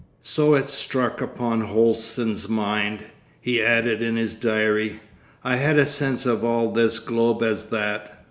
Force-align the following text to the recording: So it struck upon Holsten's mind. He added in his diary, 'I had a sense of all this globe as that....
So 0.23 0.55
it 0.55 0.67
struck 0.71 1.21
upon 1.21 1.61
Holsten's 1.61 2.49
mind. 2.49 3.03
He 3.39 3.61
added 3.61 4.01
in 4.01 4.15
his 4.15 4.33
diary, 4.33 4.99
'I 5.43 5.57
had 5.57 5.77
a 5.77 5.85
sense 5.85 6.25
of 6.25 6.43
all 6.43 6.71
this 6.71 6.97
globe 6.97 7.43
as 7.43 7.65
that.... 7.65 8.19